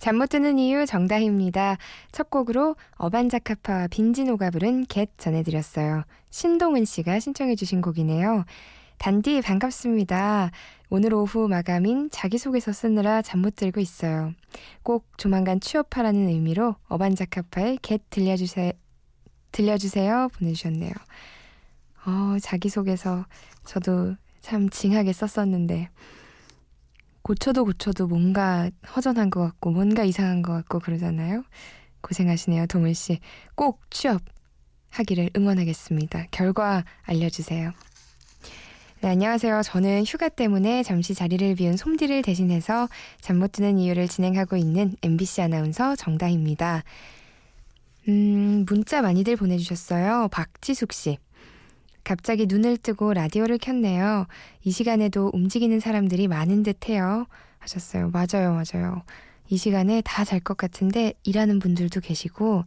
잠 0.00 0.16
못 0.16 0.30
드는 0.30 0.58
이유 0.58 0.86
정다희입니다. 0.86 1.76
첫 2.10 2.30
곡으로 2.30 2.74
어반자카파와 2.96 3.88
빈지노가 3.88 4.50
부른 4.50 4.86
겟 4.86 5.10
전해드렸어요. 5.18 6.04
신동은 6.30 6.86
씨가 6.86 7.20
신청해 7.20 7.54
주신 7.54 7.82
곡이네요. 7.82 8.44
단디 8.96 9.42
반갑습니다. 9.42 10.52
오늘 10.88 11.12
오후 11.14 11.48
마감인 11.48 12.08
자기소개서 12.10 12.72
쓰느라 12.72 13.20
잠 13.20 13.40
못 13.42 13.56
들고 13.56 13.80
있어요. 13.80 14.32
꼭 14.82 15.06
조만간 15.18 15.60
취업하라는 15.60 16.28
의미로 16.28 16.76
어반자카파의 16.88 17.78
겟 17.82 18.00
들려주세, 18.08 18.72
들려주세요 19.52 20.28
보내주셨네요. 20.34 20.92
어, 22.06 22.38
자기소개서 22.40 23.26
저도 23.66 24.16
참 24.40 24.70
징하게 24.70 25.12
썼었는데 25.12 25.90
고쳐도 27.22 27.64
고쳐도 27.64 28.06
뭔가 28.06 28.70
허전한 28.96 29.30
것 29.30 29.40
같고 29.40 29.70
뭔가 29.70 30.04
이상한 30.04 30.42
것 30.42 30.52
같고 30.52 30.80
그러잖아요. 30.80 31.44
고생하시네요, 32.00 32.66
동을 32.66 32.94
씨. 32.94 33.20
꼭 33.54 33.80
취업하기를 33.90 35.30
응원하겠습니다. 35.36 36.26
결과 36.30 36.84
알려주세요. 37.02 37.72
네, 39.02 39.08
안녕하세요. 39.08 39.62
저는 39.62 40.04
휴가 40.06 40.28
때문에 40.28 40.82
잠시 40.82 41.14
자리를 41.14 41.54
비운 41.54 41.76
솜디를 41.76 42.22
대신해서 42.22 42.88
잠 43.20 43.38
못 43.38 43.52
드는 43.52 43.78
이유를 43.78 44.08
진행하고 44.08 44.56
있는 44.56 44.94
MBC 45.02 45.42
아나운서 45.42 45.96
정다입니다. 45.96 46.84
음, 48.08 48.64
문자 48.68 49.00
많이들 49.02 49.36
보내주셨어요. 49.36 50.28
박지숙 50.32 50.92
씨. 50.92 51.18
갑자기 52.04 52.46
눈을 52.46 52.76
뜨고 52.78 53.12
라디오를 53.14 53.58
켰네요. 53.58 54.26
이 54.64 54.70
시간에도 54.70 55.30
움직이는 55.32 55.80
사람들이 55.80 56.28
많은 56.28 56.62
듯 56.62 56.88
해요. 56.88 57.26
하셨어요. 57.58 58.10
맞아요, 58.10 58.52
맞아요. 58.54 59.02
이 59.48 59.56
시간에 59.56 60.00
다 60.04 60.24
잘 60.24 60.40
것 60.40 60.56
같은데 60.56 61.12
일하는 61.24 61.58
분들도 61.58 62.00
계시고 62.00 62.64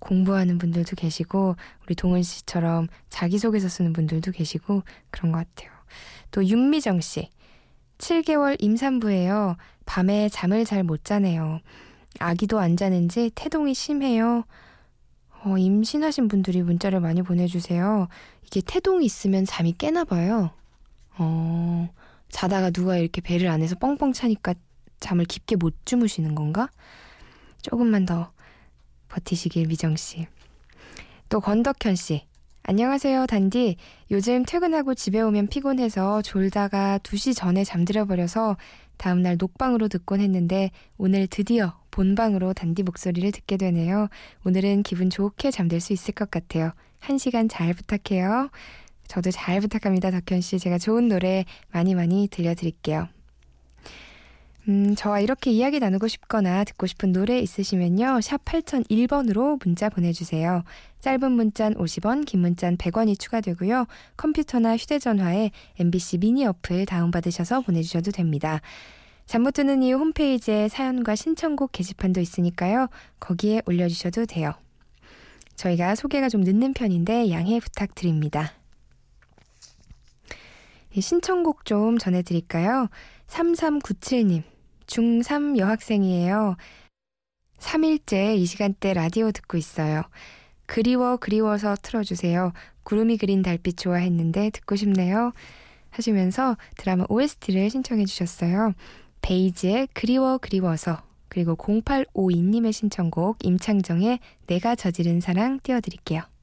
공부하는 0.00 0.58
분들도 0.58 0.96
계시고 0.96 1.56
우리 1.86 1.94
동은 1.94 2.22
씨처럼 2.22 2.88
자기소개서 3.08 3.68
쓰는 3.68 3.92
분들도 3.92 4.32
계시고 4.32 4.82
그런 5.10 5.32
것 5.32 5.38
같아요. 5.38 5.70
또 6.30 6.44
윤미정 6.44 7.00
씨. 7.00 7.30
7개월 7.98 8.56
임산부예요. 8.60 9.56
밤에 9.86 10.28
잠을 10.28 10.64
잘 10.64 10.82
못 10.84 11.04
자네요. 11.04 11.60
아기도 12.18 12.58
안 12.58 12.76
자는지 12.76 13.30
태동이 13.34 13.72
심해요. 13.74 14.44
어, 15.44 15.58
임신하신 15.58 16.28
분들이 16.28 16.62
문자를 16.62 17.00
많이 17.00 17.22
보내주세요. 17.22 18.08
이게 18.46 18.62
태동이 18.64 19.04
있으면 19.04 19.44
잠이 19.44 19.74
깨나 19.76 20.04
봐요. 20.04 20.50
어, 21.18 21.90
자다가 22.30 22.70
누가 22.70 22.96
이렇게 22.96 23.20
배를 23.20 23.48
안에서 23.48 23.76
뻥뻥 23.76 24.14
차니까 24.14 24.54
잠을 25.00 25.26
깊게 25.26 25.56
못 25.56 25.74
주무시는 25.84 26.34
건가? 26.34 26.70
조금만 27.60 28.06
더 28.06 28.32
버티시길 29.08 29.68
미정 29.68 29.96
씨. 29.96 30.26
또 31.28 31.40
권덕현 31.40 31.94
씨. 31.94 32.26
안녕하세요, 32.62 33.26
단디. 33.26 33.76
요즘 34.10 34.44
퇴근하고 34.46 34.94
집에 34.94 35.20
오면 35.20 35.48
피곤해서 35.48 36.22
졸다가 36.22 36.98
2시 37.02 37.36
전에 37.36 37.64
잠들어 37.64 38.06
버려서 38.06 38.56
다음날 38.96 39.36
녹방으로 39.38 39.88
듣곤 39.88 40.20
했는데 40.20 40.70
오늘 40.96 41.26
드디어 41.26 41.74
본방으로 41.94 42.54
단디 42.54 42.82
목소리를 42.82 43.30
듣게 43.30 43.56
되네요. 43.56 44.08
오늘은 44.44 44.82
기분 44.82 45.10
좋게 45.10 45.52
잠들 45.52 45.78
수 45.78 45.92
있을 45.92 46.12
것 46.12 46.28
같아요. 46.28 46.72
한 46.98 47.18
시간 47.18 47.48
잘 47.48 47.72
부탁해요. 47.72 48.50
저도 49.06 49.30
잘 49.30 49.60
부탁합니다, 49.60 50.10
덕현 50.10 50.40
씨. 50.40 50.58
제가 50.58 50.78
좋은 50.78 51.06
노래 51.06 51.44
많이 51.70 51.94
많이 51.94 52.26
들려드릴게요. 52.28 53.08
음, 54.66 54.96
저와 54.96 55.20
이렇게 55.20 55.52
이야기 55.52 55.78
나누고 55.78 56.08
싶거나 56.08 56.64
듣고 56.64 56.86
싶은 56.88 57.12
노래 57.12 57.38
있으시면요. 57.38 58.20
샵 58.22 58.44
8001번으로 58.44 59.64
문자 59.64 59.88
보내주세요. 59.88 60.64
짧은 61.00 61.30
문자는 61.30 61.76
50원, 61.76 62.24
긴 62.26 62.40
문자는 62.40 62.76
100원이 62.76 63.20
추가되고요. 63.20 63.86
컴퓨터나 64.16 64.76
휴대전화에 64.76 65.52
MBC 65.78 66.18
미니 66.18 66.44
어플 66.44 66.86
다운받으셔서 66.86 67.60
보내주셔도 67.60 68.10
됩니다. 68.10 68.62
잠 69.26 69.42
못 69.42 69.52
드는 69.52 69.82
이유 69.82 69.96
홈페이지에 69.96 70.68
사연과 70.68 71.16
신청곡 71.16 71.72
게시판도 71.72 72.20
있으니까요. 72.20 72.88
거기에 73.20 73.62
올려주셔도 73.66 74.26
돼요. 74.26 74.52
저희가 75.56 75.94
소개가 75.94 76.28
좀 76.28 76.42
늦는 76.42 76.74
편인데 76.74 77.30
양해 77.30 77.60
부탁드립니다. 77.60 78.52
신청곡 80.98 81.64
좀 81.64 81.98
전해드릴까요? 81.98 82.88
3397님, 83.26 84.42
중3 84.86 85.58
여학생이에요. 85.58 86.56
3일째 87.58 88.36
이 88.36 88.46
시간대 88.46 88.92
라디오 88.94 89.32
듣고 89.32 89.56
있어요. 89.56 90.02
그리워 90.66 91.16
그리워서 91.16 91.74
틀어주세요. 91.82 92.52
구름이 92.84 93.16
그린 93.16 93.42
달빛 93.42 93.76
좋아했는데 93.76 94.50
듣고 94.50 94.76
싶네요. 94.76 95.32
하시면서 95.90 96.56
드라마 96.76 97.04
OST를 97.08 97.70
신청해 97.70 98.04
주셨어요. 98.04 98.74
베이지의 99.24 99.88
그리워 99.94 100.36
그리워서 100.36 101.02
그리고 101.28 101.56
0852님의 101.56 102.72
신청곡 102.72 103.38
임창정의 103.42 104.18
내가 104.46 104.74
저지른 104.74 105.20
사랑 105.20 105.60
띄워드릴게요. 105.62 106.33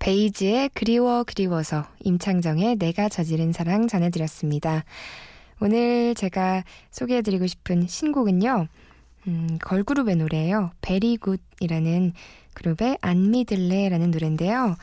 베이지의 0.00 0.70
그리워 0.70 1.24
그리워서 1.24 1.86
임창정의 2.02 2.76
내가 2.76 3.08
저지른 3.08 3.52
사랑 3.52 3.86
전해드렸습니다. 3.86 4.84
오늘 5.60 6.14
제가 6.14 6.64
소개해드리고 6.90 7.46
싶은 7.46 7.86
신곡은요. 7.86 8.66
음, 9.26 9.58
걸그룹의 9.62 10.16
노래예요. 10.16 10.72
베리굿이라는 10.80 12.14
그룹의 12.54 12.98
안 13.02 13.30
믿을래라는 13.30 14.10
노래인데요. 14.10 14.76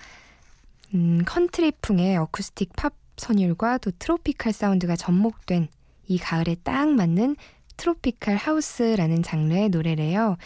음, 0.94 1.24
컨트리풍의 1.25 2.16
어쿠스틱 2.18 2.74
팝 2.75 2.94
선율과 3.18 3.80
또 3.80 3.90
tropical 3.98 4.54
사운드가 4.54 4.96
접목된 4.96 5.68
이 6.08 6.19
가을에 6.19 6.56
딱 6.64 6.88
맞는 6.90 7.36
트로피칼 7.75 8.38
하우스라는 8.38 9.24
장르의 9.24 9.69
노래래요. 9.69 10.38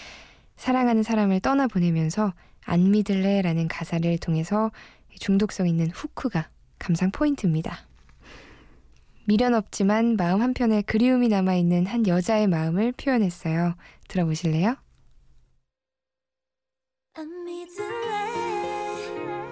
사랑하는 0.55 1.03
사람을 1.03 1.41
떠나보내면서 1.41 2.31
안 2.65 2.91
믿을래 2.91 3.41
라는 3.41 3.67
가사를 3.67 4.17
통해서 4.19 4.71
중독성 5.19 5.67
있는 5.67 5.89
후크가 5.91 6.49
감상 6.79 7.11
포인트입니다. 7.11 7.79
미련 9.25 9.53
없지만 9.53 10.15
마음 10.17 10.41
한편에 10.41 10.81
그리움이 10.81 11.27
남아있는 11.27 11.85
한 11.85 12.07
여자의 12.07 12.47
마음을 12.47 12.91
표현했어요. 12.93 13.75
들어보실래요? 14.07 14.75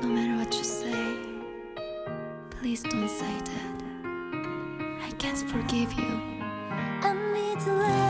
No 0.01 0.07
matter 0.07 0.35
what 0.37 0.55
you 0.55 0.63
say, 0.63 1.17
please 2.49 2.81
don't 2.83 3.07
say 3.07 3.37
that. 3.43 3.83
I 5.01 5.11
can't 5.17 5.37
forgive 5.49 5.93
you. 5.93 6.39
Loving 7.03 7.95
you 7.95 8.08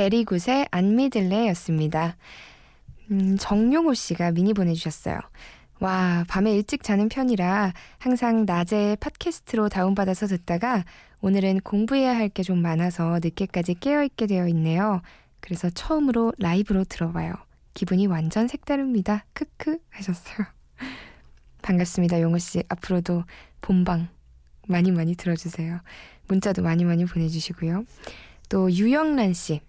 베리굿의 0.00 0.68
안 0.70 0.96
믿을래였습니다. 0.96 2.16
음, 3.10 3.36
정용호 3.36 3.92
씨가 3.92 4.30
미니 4.30 4.54
보내주셨어요. 4.54 5.20
와, 5.80 6.24
밤에 6.26 6.52
일찍 6.54 6.82
자는 6.82 7.10
편이라 7.10 7.74
항상 7.98 8.46
낮에 8.46 8.96
팟캐스트로 8.98 9.68
다운받아서 9.68 10.26
듣다가 10.26 10.84
오늘은 11.20 11.60
공부해야 11.60 12.16
할 12.16 12.30
게 12.30 12.42
좀 12.42 12.62
많아서 12.62 13.20
늦게까지 13.22 13.74
깨어있게 13.74 14.26
되어 14.26 14.48
있네요. 14.48 15.02
그래서 15.40 15.68
처음으로 15.68 16.32
라이브로 16.38 16.84
들어봐요. 16.84 17.34
기분이 17.74 18.06
완전 18.06 18.48
색다릅니다. 18.48 19.26
크크 19.34 19.80
하셨어요. 19.90 20.46
반갑습니다, 21.60 22.22
용호 22.22 22.38
씨. 22.38 22.62
앞으로도 22.70 23.24
본방 23.60 24.08
많이 24.66 24.92
많이 24.92 25.14
들어주세요. 25.14 25.80
문자도 26.26 26.62
많이 26.62 26.86
많이 26.86 27.04
보내주시고요. 27.04 27.84
또 28.48 28.72
유영란 28.72 29.34
씨. 29.34 29.60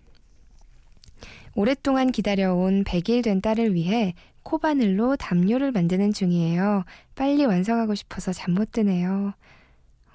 오랫동안 1.56 2.12
기다려온 2.12 2.84
100일 2.84 3.24
된 3.24 3.42
딸을 3.42 3.74
위해 3.74 4.14
코바늘로 4.44 5.18
담요를 5.18 5.72
만드는 5.72 6.14
중이에요. 6.14 6.84
빨리 7.16 7.46
완성하고 7.46 7.96
싶어서 7.96 8.34
잠 8.34 8.54
못 8.54 8.72
드네요. 8.72 9.34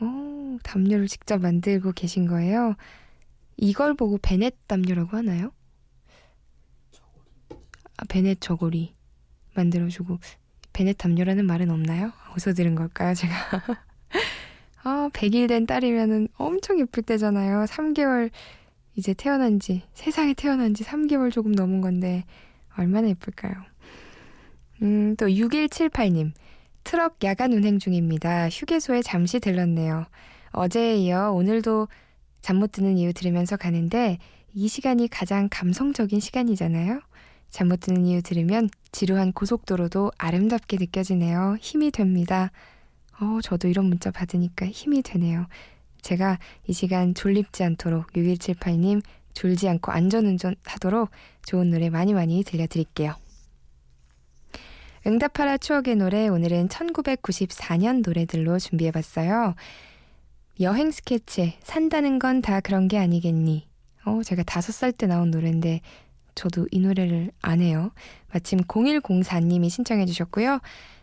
오, 0.00 0.58
담요를 0.62 1.08
직접 1.08 1.40
만들고 1.40 1.92
계신 1.92 2.26
거예요. 2.26 2.74
이걸 3.56 3.94
보고 3.94 4.18
베넷 4.18 4.54
담요라고 4.66 5.16
하나요? 5.16 5.52
아, 7.96 8.04
베넷 8.08 8.40
저고리 8.40 8.94
만들어주고 9.54 10.18
베넷 10.74 10.98
담요라는 10.98 11.46
말은 11.46 11.70
없나요? 11.70 12.12
어디서 12.32 12.52
들은 12.52 12.74
걸까요, 12.74 13.14
제가? 13.14 13.34
아, 14.84 15.08
100일 15.12 15.48
된 15.48 15.66
딸이면은 15.66 16.28
엄청 16.36 16.78
예쁠 16.78 17.02
때잖아요. 17.04 17.64
3개월 17.64 18.30
이제 18.96 19.14
태어난 19.14 19.60
지, 19.60 19.82
세상에 19.94 20.34
태어난 20.34 20.74
지 20.74 20.84
3개월 20.84 21.30
조금 21.30 21.52
넘은 21.52 21.80
건데 21.80 22.24
얼마나 22.76 23.08
예쁠까요? 23.08 23.54
음, 24.82 25.16
또 25.16 25.26
6178님. 25.26 26.32
트럭 26.84 27.16
야간 27.24 27.52
운행 27.52 27.78
중입니다. 27.78 28.48
휴게소에 28.48 29.02
잠시 29.02 29.40
들렀네요. 29.40 30.06
어제에 30.52 30.96
이어 30.96 31.32
오늘도 31.32 31.88
잠 32.42 32.58
못 32.58 32.70
드는 32.72 32.96
이유 32.96 33.12
들으면서 33.12 33.56
가는데 33.56 34.18
이 34.54 34.68
시간이 34.68 35.08
가장 35.08 35.48
감성적인 35.50 36.20
시간이잖아요. 36.20 37.00
잠 37.50 37.68
못 37.68 37.80
드는 37.80 38.04
이유 38.06 38.22
들으면 38.22 38.68
지루한 38.92 39.32
고속도로도 39.32 40.12
아름답게 40.16 40.76
느껴지네요. 40.78 41.56
힘이 41.60 41.90
됩니다. 41.90 42.50
어, 43.20 43.40
저도 43.42 43.66
이런 43.68 43.86
문자 43.86 44.10
받으니까 44.10 44.66
힘이 44.66 45.02
되네요. 45.02 45.46
제가 46.06 46.38
이 46.68 46.72
시간 46.72 47.14
졸립지 47.14 47.64
않도록 47.64 48.12
6178님 48.12 49.02
졸지 49.34 49.68
않고 49.68 49.90
안전운전 49.90 50.54
하도록 50.64 51.10
좋은 51.44 51.70
노래 51.70 51.90
많이 51.90 52.14
많이 52.14 52.44
들려드릴게요. 52.44 53.16
응답하라 55.04 55.58
추억의 55.58 55.96
노래 55.96 56.28
오늘은 56.28 56.68
1994년 56.68 58.02
노래들로 58.06 58.60
준비해봤어요. 58.60 59.56
여행 60.60 60.92
스케치 60.92 61.54
산다는 61.64 62.20
건 62.20 62.40
다 62.40 62.60
그런 62.60 62.86
게 62.86 62.98
아니겠니? 62.98 63.66
어, 64.04 64.22
제가 64.22 64.44
다섯 64.44 64.70
살 64.72 64.92
때 64.92 65.08
나온 65.08 65.32
노래인데 65.32 65.80
저도 66.36 66.68
이 66.70 66.78
노래를 66.78 67.32
안 67.42 67.60
해요. 67.60 67.90
마침 68.32 68.60
0104님이 68.60 69.70
신청해 69.70 70.06
주셨고요. 70.06 70.60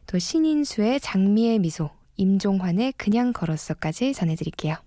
또 0.07 0.17
신인수의 0.17 1.01
장미의 1.01 1.59
미소, 1.59 1.89
임종환의 2.15 2.93
그냥 2.93 3.33
걸었어까지 3.33 4.13
전해드릴게요. 4.13 4.77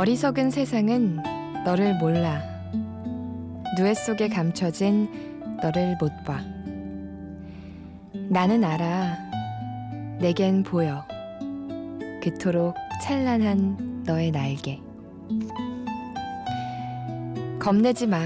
어리석은 0.00 0.50
세상은 0.50 1.18
너를 1.62 1.94
몰라. 1.98 2.40
누에 3.76 3.92
속에 3.92 4.30
감춰진 4.30 5.58
너를 5.62 5.94
못 6.00 6.10
봐. 6.24 6.40
나는 8.30 8.64
알아. 8.64 9.18
내겐 10.18 10.62
보여. 10.62 11.04
그토록 12.22 12.76
찬란한 13.02 14.02
너의 14.06 14.30
날개. 14.30 14.80
겁내지 17.58 18.06
마. 18.06 18.16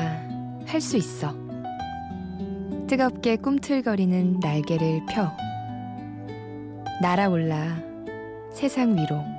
할 0.69 0.81
수 0.81 0.97
있어. 0.97 1.35
뜨겁게 2.87 3.35
꿈틀거리는 3.35 4.39
날개를 4.39 5.07
펴. 5.07 5.33
날아올라. 7.03 7.77
세상 8.53 8.97
위로. 8.97 9.34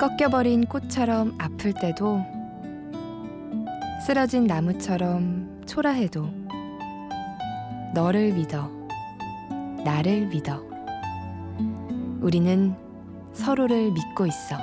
꺾여버린 0.00 0.66
꽃처럼 0.66 1.36
아플 1.38 1.72
때도 1.72 2.20
쓰러진 4.06 4.44
나무처럼 4.44 5.62
초라해도 5.66 6.28
너를 7.94 8.32
믿어, 8.32 8.70
나를 9.84 10.26
믿어. 10.26 10.60
우리는 12.20 12.74
서로를 13.32 13.92
믿고 13.92 14.26
있어. 14.26 14.56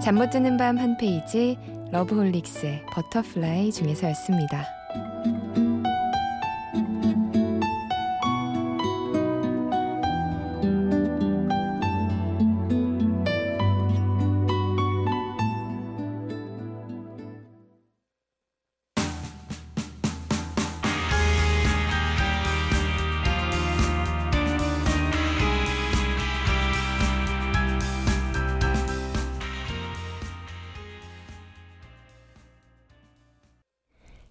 잠 0.00 0.14
못 0.16 0.30
드는 0.30 0.56
밤 0.56 0.78
한 0.78 0.96
페이지 0.96 1.58
러브홀릭스의 1.92 2.84
버터플라이 2.92 3.72
중에서였습니다. 3.72 4.77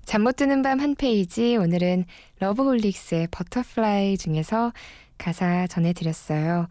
잠 0.08 0.24
못 0.24 0.38
드는 0.38 0.62
밤 0.62 0.80
한 0.80 0.96
페이지 0.96 1.58
오늘은 1.58 2.06
러브홀릭스의 2.40 3.28
Butterfly 3.30 4.18
중에서 4.18 4.72
가사 5.18 5.68
전해드렸어요. 5.68 6.70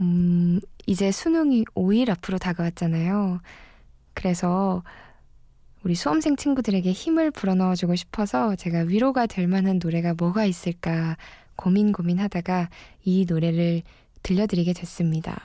음, 0.00 0.58
이제 0.88 1.12
수능이 1.12 1.66
5일 1.76 2.10
앞으로 2.10 2.38
다가왔잖아요. 2.38 3.38
그래서 4.12 4.82
우리 5.84 5.94
수험생 5.94 6.34
친구들에게 6.34 6.90
힘을 6.90 7.30
불어넣어주고 7.30 7.94
싶어서 7.94 8.56
제가 8.56 8.80
위로가 8.80 9.26
될 9.26 9.46
만한 9.46 9.78
노래가 9.80 10.14
뭐가 10.14 10.46
있을까 10.46 11.16
고민 11.54 11.92
고민하다가 11.92 12.70
이 13.04 13.24
노래를 13.28 13.82
들려드리게 14.24 14.72
됐습니다. 14.72 15.40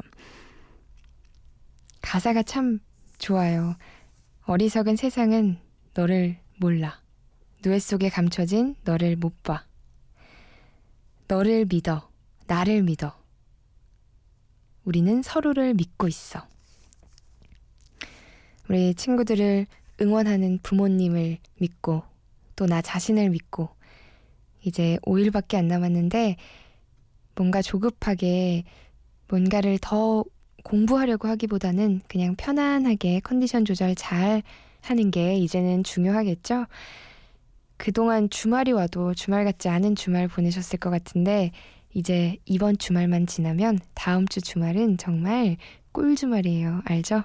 가사가 2.02 2.42
참 2.42 2.80
좋아요. 3.20 3.76
어리석은 4.46 4.96
세상은 4.96 5.60
너를 5.94 6.38
몰라. 6.62 7.02
누에 7.66 7.80
속에 7.80 8.10
감춰진 8.10 8.76
너를 8.84 9.16
못 9.16 9.42
봐. 9.42 9.66
너를 11.28 11.66
믿어. 11.66 12.08
나를 12.46 12.84
믿어. 12.84 13.20
우리는 14.84 15.24
서로를 15.24 15.74
믿고 15.74 16.08
있어. 16.08 16.48
우리 18.70 18.94
친구들을 18.94 19.66
응원하는 20.02 20.60
부모님을 20.62 21.40
믿고 21.60 22.04
또 22.56 22.68
나 22.68 22.80
자신을 22.80 23.32
믿고 23.32 23.70
이제 24.64 25.00
5일밖에 25.02 25.56
안 25.56 25.68
남았는데 25.68 26.36
뭔가 27.34 27.64
조급하게 27.64 28.66
뭔가를 29.30 29.80
더 29.82 30.24
공부하려고 30.64 31.28
하기보다는 31.28 32.02
그냥 32.08 32.36
편안하게 32.36 33.22
컨디션 33.22 33.66
조절 33.66 33.96
잘 33.96 34.44
하는 34.82 35.12
게 35.12 35.36
이제는 35.36 35.84
중요하겠죠? 35.84 36.66
그동안 37.78 38.30
주말이 38.30 38.72
와도 38.72 39.14
주말 39.14 39.44
같지 39.44 39.70
않은 39.70 39.96
주말 39.96 40.28
보내셨을 40.28 40.80
것 40.80 40.90
같은데 40.90 41.52
이제 41.94 42.38
이번 42.46 42.78
주말만 42.78 43.28
지나면 43.28 43.80
다음 43.94 44.28
주 44.28 44.40
주말은 44.42 44.98
정말 44.98 45.58
꿀 45.92 46.16
주말이에요. 46.16 46.82
알죠? 46.86 47.24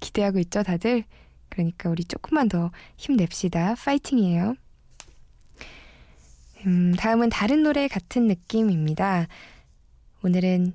기대하고 0.00 0.38
있죠, 0.40 0.62
다들? 0.62 1.04
그러니까 1.48 1.90
우리 1.90 2.04
조금만 2.04 2.48
더 2.48 2.70
힘냅시다. 2.96 3.74
파이팅이에요. 3.74 4.54
음, 6.66 6.94
다음은 6.96 7.28
다른 7.28 7.62
노래 7.62 7.88
같은 7.88 8.26
느낌입니다. 8.26 9.26
오늘은 10.22 10.72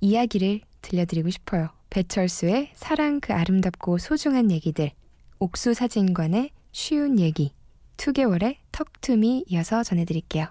이야기를 0.00 0.60
들려드리고 0.82 1.30
싶어요. 1.30 1.68
배철수의 1.90 2.70
사랑 2.74 3.20
그 3.20 3.32
아름답고 3.32 3.98
소중한 3.98 4.50
얘기들, 4.50 4.90
옥수 5.38 5.74
사진관의 5.74 6.50
쉬운 6.72 7.18
얘기, 7.18 7.52
2개월의 7.96 8.56
턱투미 8.72 9.44
이어서 9.48 9.82
전해드릴게요. 9.82 10.48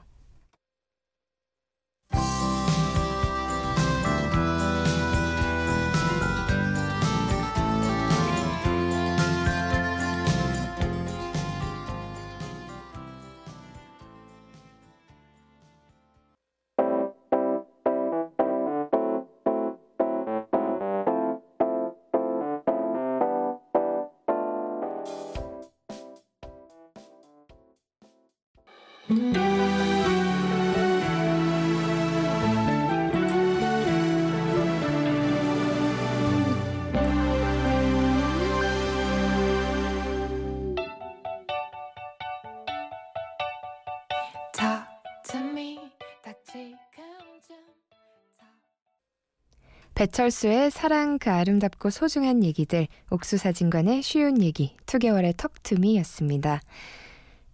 배철수의 49.96 50.70
사랑 50.70 51.18
그 51.18 51.30
아름답고 51.30 51.90
소중한 51.90 52.44
얘기들 52.44 52.88
옥수사진관의 53.10 54.02
쉬운 54.02 54.42
얘기 54.42 54.76
2개월의 54.86 55.38
턱투미였습니다. 55.38 56.60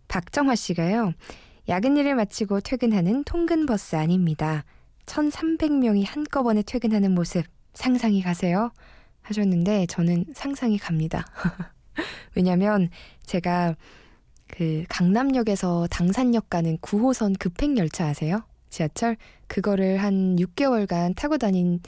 박정화 0.08 0.56
씨가요. 0.56 1.13
야근 1.69 1.97
일을 1.97 2.15
마치고 2.15 2.61
퇴근하는 2.61 3.23
통근버스 3.25 3.95
아닙니다. 3.95 4.65
1300명이 5.05 6.03
한꺼번에 6.03 6.63
퇴근하는 6.63 7.13
모습 7.13 7.45
상상이 7.75 8.23
가세요? 8.23 8.71
하셨는데 9.21 9.85
저는 9.85 10.25
상상이 10.33 10.79
갑니다. 10.79 11.27
왜냐면 12.35 12.89
제가 13.23 13.75
그 14.47 14.83
강남역에서 14.89 15.85
당산역 15.91 16.49
가는 16.49 16.75
9호선 16.79 17.38
급행열차 17.38 18.07
아세요? 18.07 18.41
지하철? 18.71 19.15
그거를 19.45 19.97
한 19.97 20.38
6개월간 20.38 21.15
타고 21.15 21.38
다닌 21.38 21.81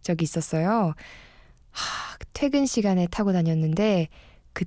적이 0.00 0.22
있었어요. 0.22 0.94
하, 1.72 2.18
퇴근 2.34 2.66
시간에 2.66 3.08
타고 3.10 3.32
다녔는데 3.32 4.06
그 4.52 4.64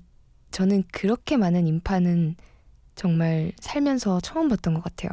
저는 0.52 0.84
그렇게 0.92 1.38
많은 1.38 1.68
인파는 1.68 2.36
정말 2.98 3.52
살면서 3.60 4.20
처음 4.22 4.50
봤던 4.50 4.74
것 4.74 4.84
같아요. 4.84 5.12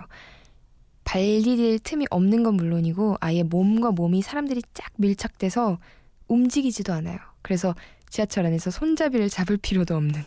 발 1.05 1.21
디딜 1.21 1.79
틈이 1.79 2.07
없는 2.11 2.43
건 2.43 2.55
물론이고 2.55 3.19
아예 3.21 3.43
몸과 3.43 3.93
몸이 3.93 4.23
사람들이 4.23 4.63
쫙 4.73 4.91
밀착돼서 4.97 5.79
움직이지도 6.27 6.93
않아요. 6.95 7.19
그래서 7.43 7.75
지하철 8.09 8.47
안에서 8.47 8.71
손잡이를 8.71 9.29
잡을 9.29 9.59
필요도 9.59 9.95
없는. 9.95 10.25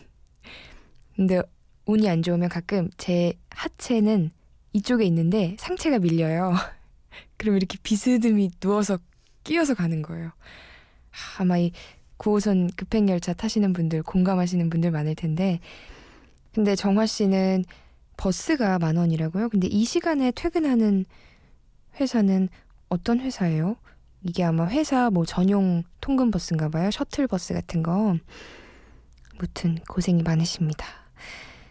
근데 1.16 1.42
운이 1.86 2.08
안 2.08 2.22
좋으면 2.22 2.48
가끔 2.48 2.88
제 2.96 3.32
하체는 3.50 4.30
이쪽에 4.72 5.04
있는데 5.06 5.56
상체가 5.58 5.98
밀려요. 5.98 6.54
그럼 7.38 7.56
이렇게 7.56 7.76
비스듬히 7.82 8.50
누워서 8.60 8.98
끼어서 9.42 9.74
가는 9.74 10.00
거예요. 10.02 10.30
아마 11.38 11.58
이 11.58 11.72
9호선 12.18 12.76
급행열차 12.76 13.32
타시는 13.32 13.72
분들 13.72 14.04
공감하시는 14.04 14.70
분들 14.70 14.92
많을 14.92 15.16
텐데 15.16 15.58
근데 16.54 16.74
정화 16.74 17.06
씨는 17.06 17.64
버스가 18.16 18.78
만 18.78 18.96
원이라고요? 18.96 19.48
근데 19.48 19.68
이 19.68 19.84
시간에 19.84 20.30
퇴근하는 20.32 21.04
회사는 22.00 22.48
어떤 22.88 23.20
회사예요? 23.20 23.76
이게 24.22 24.42
아마 24.42 24.66
회사 24.66 25.10
뭐 25.10 25.24
전용 25.24 25.84
통근 26.00 26.30
버스인가 26.30 26.68
봐요. 26.68 26.90
셔틀 26.90 27.26
버스 27.26 27.54
같은 27.54 27.82
거. 27.82 28.16
무튼 29.38 29.78
고생이 29.88 30.22
많으십니다. 30.22 30.84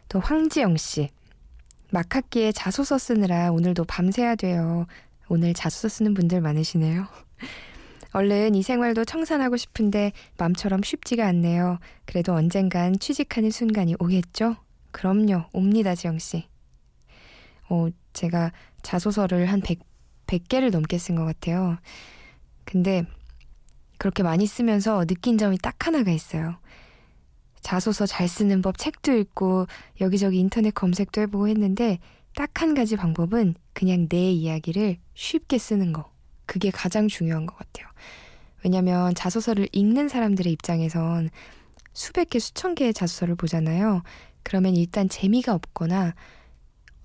또 0.10 0.20
황지영 0.20 0.78
씨. 0.78 1.10
막학기에 1.92 2.52
자소서 2.52 2.98
쓰느라 2.98 3.52
오늘도 3.52 3.86
밤새야 3.86 4.36
돼요. 4.36 4.86
오늘 5.30 5.54
자소서 5.54 5.90
쓰는 5.90 6.14
분들 6.14 6.42
많으시네요. 6.42 7.08
얼른 8.14 8.56
이 8.56 8.64
생활도 8.64 9.06
청산하고 9.06 9.58
싶은데 9.58 10.12
맘처럼 10.38 10.82
쉽지가 10.84 11.26
않네요. 11.28 11.80
그래도 12.06 12.34
언젠간 12.34 13.00
취직하는 13.00 13.52
순간이 13.52 13.96
오겠죠? 14.00 14.56
그럼요. 14.98 15.46
옵니다, 15.54 15.94
지영 15.94 16.18
씨. 16.18 16.48
어, 17.70 17.88
제가 18.14 18.52
자소서를 18.82 19.46
한 19.46 19.62
100, 19.62 19.80
100개를 20.26 20.72
넘게 20.72 20.98
쓴 20.98 21.14
것 21.16 21.24
같아요. 21.24 21.78
근데 22.66 23.06
그렇게 24.00 24.24
많이 24.24 24.48
쓰면서 24.48 25.06
느낀 25.06 25.38
점이 25.38 25.60
딱 25.60 25.86
하나가 25.86 26.10
있어요. 26.10 26.58
자소서 27.62 28.08
잘 28.08 28.28
쓰는 28.28 28.64
법 28.64 28.80
책도 28.80 29.14
읽고 29.14 29.68
여기저기 30.02 30.40
인터넷 30.40 30.74
검색도 30.74 31.22
해보고 31.22 31.48
했는데 31.48 32.00
딱 32.36 32.50
한 32.64 32.74
가지 32.74 32.96
방법은 32.96 33.54
그냥 33.74 34.08
내 34.10 34.32
이야기를 34.32 34.98
쉽게 35.14 35.60
쓰는 35.60 35.94
거. 35.94 36.12
그게 36.48 36.72
가장 36.72 37.08
중요한 37.08 37.46
것 37.46 37.56
같아요. 37.56 37.88
왜냐면 38.64 39.14
자소서를 39.14 39.70
읽는 39.74 40.08
사람들의 40.08 40.52
입장에선 40.54 41.30
수백 41.94 42.32
개, 42.32 42.40
수천 42.40 42.74
개의 42.74 42.96
자소서를 42.96 43.36
보잖아요. 43.36 44.02
그러면 44.48 44.78
일단 44.78 45.10
재미가 45.10 45.54
없거나 45.54 46.16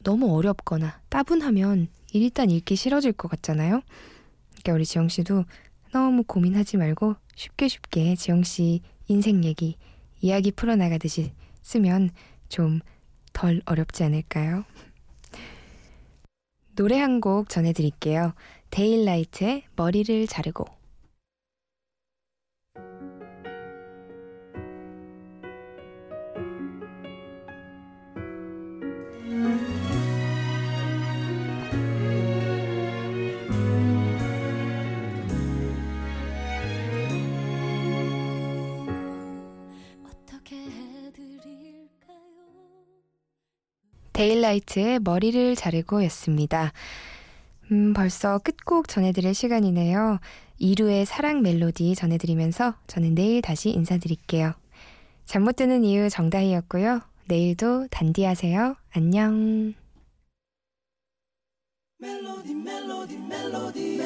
너무 0.05 0.33
어렵거나 0.37 1.01
따분하면 1.09 1.89
일단 2.13 2.51
읽기 2.51 2.77
싫어질 2.77 3.13
것 3.13 3.27
같잖아요. 3.29 3.83
그러니까 4.51 4.73
우리 4.75 4.85
지영 4.87 5.09
씨도 5.09 5.45
너무 5.93 6.23
고민하지 6.23 6.77
말고 6.77 7.17
쉽게 7.35 7.67
쉽게 7.67 8.15
지영 8.15 8.45
씨 8.45 8.83
인생 9.09 9.43
얘기, 9.43 9.77
이야기 10.21 10.53
풀어나가듯이 10.53 11.33
쓰면 11.63 12.11
좀 12.49 12.81
덜 13.33 13.61
어렵지 13.65 14.05
않을까요? 14.05 14.65
노래 16.77 16.99
한 17.01 17.21
곡 17.21 17.49
전해드릴게요. 17.49 18.35
데일라이트의 18.71 19.65
머리를 19.77 20.27
자르고 20.27 20.67
데일라이트의 44.27 45.01
머리를 45.01 45.57
자르고 45.57 46.05
였습니다. 46.05 46.73
음, 47.73 47.93
벌써 47.93 48.39
끝곡 48.39 48.87
전해드릴 48.87 49.35
시간이네요. 49.35 50.21
이루의 50.59 51.07
사랑 51.07 51.43
멜로디 51.43 51.97
전해드리면서 51.97 52.75
저는 52.87 53.17
내일 53.17 53.43
다시 53.43 53.71
인사드릴게요. 53.71 54.53
잠 55.25 55.43
못 55.43 55.57
드는 55.57 55.83
이유 55.83 56.09
정다희였고요. 56.09 57.01
내일도 57.27 57.89
단디하세요. 57.91 58.77
안녕. 58.95 59.75
멜로디 61.99 62.55
멜로디 62.55 63.19
멜로디 63.19 63.97